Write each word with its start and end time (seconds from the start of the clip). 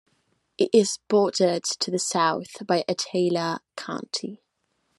It 0.57 0.71
is 0.73 0.97
bordered 1.09 1.63
to 1.79 1.91
the 1.91 1.99
south 1.99 2.65
by 2.65 2.83
Attala 2.89 3.59
County. 3.75 4.41